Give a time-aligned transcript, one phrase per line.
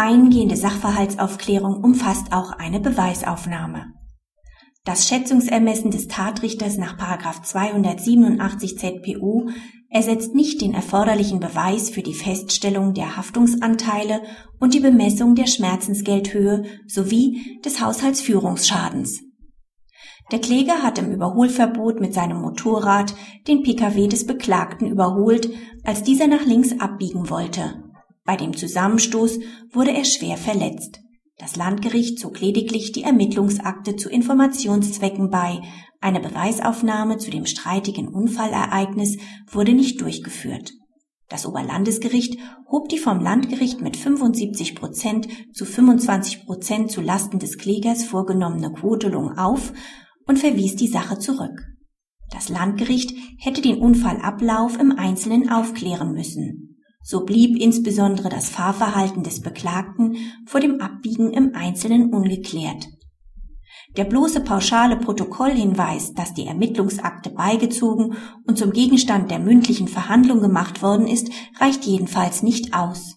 [0.00, 3.86] Eingehende Sachverhaltsaufklärung umfasst auch eine Beweisaufnahme.
[4.84, 6.96] Das Schätzungsermessen des Tatrichters nach
[7.42, 9.48] 287 ZPU
[9.90, 14.22] ersetzt nicht den erforderlichen Beweis für die Feststellung der Haftungsanteile
[14.60, 19.22] und die Bemessung der Schmerzensgeldhöhe sowie des Haushaltsführungsschadens.
[20.30, 23.16] Der Kläger hat im Überholverbot mit seinem Motorrad
[23.48, 25.50] den Pkw des Beklagten überholt,
[25.82, 27.87] als dieser nach links abbiegen wollte.
[28.28, 29.38] Bei dem Zusammenstoß
[29.72, 31.00] wurde er schwer verletzt.
[31.38, 35.62] Das Landgericht zog lediglich die Ermittlungsakte zu Informationszwecken bei.
[36.02, 39.16] Eine Beweisaufnahme zu dem streitigen Unfallereignis
[39.50, 40.74] wurde nicht durchgeführt.
[41.30, 42.38] Das Oberlandesgericht
[42.70, 48.70] hob die vom Landgericht mit 75 Prozent zu 25 Prozent zu Lasten des Klägers vorgenommene
[48.74, 49.72] Quotelung auf
[50.26, 51.64] und verwies die Sache zurück.
[52.30, 56.67] Das Landgericht hätte den Unfallablauf im Einzelnen aufklären müssen.
[57.10, 62.86] So blieb insbesondere das Fahrverhalten des Beklagten vor dem Abbiegen im Einzelnen ungeklärt.
[63.96, 70.82] Der bloße pauschale Protokollhinweis, dass die Ermittlungsakte beigezogen und zum Gegenstand der mündlichen Verhandlung gemacht
[70.82, 73.16] worden ist, reicht jedenfalls nicht aus.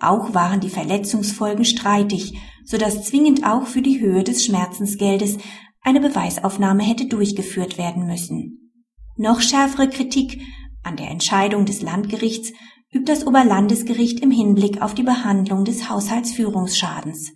[0.00, 5.36] Auch waren die Verletzungsfolgen streitig, so dass zwingend auch für die Höhe des Schmerzensgeldes
[5.82, 8.72] eine Beweisaufnahme hätte durchgeführt werden müssen.
[9.18, 10.40] Noch schärfere Kritik
[10.82, 12.52] an der Entscheidung des Landgerichts
[12.92, 17.32] übt das Oberlandesgericht im Hinblick auf die Behandlung des Haushaltsführungsschadens.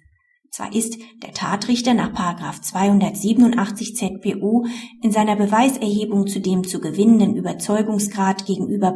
[0.51, 2.13] Zwar ist der Tatrichter nach
[2.61, 4.67] 287 ZPU
[5.03, 8.93] in seiner Beweiserhebung zu dem zu gewinnenden Überzeugungsgrad gegenüber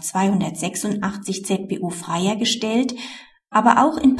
[0.00, 2.96] 286 ZPU freier gestellt,
[3.50, 4.16] aber auch in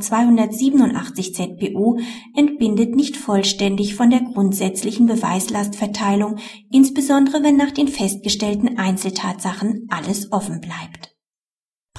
[0.00, 1.98] 287 ZPU
[2.34, 6.36] entbindet nicht vollständig von der grundsätzlichen Beweislastverteilung,
[6.72, 11.09] insbesondere wenn nach den festgestellten Einzeltatsachen alles offen bleibt.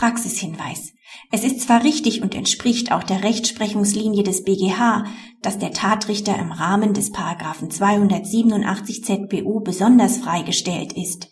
[0.01, 0.93] Praxishinweis.
[1.31, 5.05] Es ist zwar richtig und entspricht auch der Rechtsprechungslinie des BGH,
[5.43, 11.29] dass der Tatrichter im Rahmen des Paragraphen 287 ZBU besonders freigestellt ist.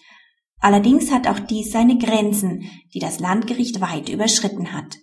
[0.60, 4.98] Allerdings hat auch dies seine Grenzen, die das Landgericht weit überschritten hat.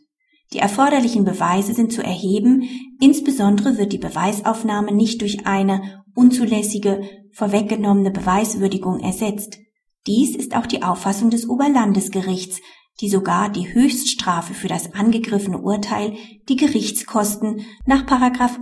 [0.52, 2.62] Die erforderlichen Beweise sind zu erheben,
[3.00, 7.00] insbesondere wird die Beweisaufnahme nicht durch eine unzulässige,
[7.32, 9.58] vorweggenommene Beweiswürdigung ersetzt.
[10.06, 12.60] Dies ist auch die Auffassung des Oberlandesgerichts,
[13.00, 16.16] die sogar die Höchststrafe für das angegriffene Urteil,
[16.48, 18.06] die Gerichtskosten nach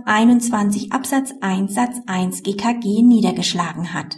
[0.05, 4.17] 21 Absatz 1 Satz 1 GKG niedergeschlagen hat